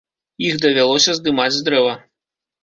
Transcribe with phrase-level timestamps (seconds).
[0.45, 1.93] Іх давялося здымаць з дрэва.